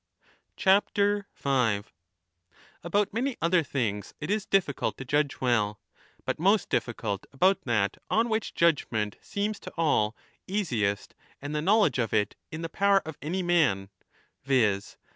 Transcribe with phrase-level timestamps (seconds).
[0.57, 1.25] 15
[2.83, 5.79] About many other things it is difficult to judge well,
[6.25, 10.15] but 5 most difficult about that on which judgement seems to all
[10.47, 13.91] easiest and the knowledge of it in the power of any man—
[14.43, 14.97] viz.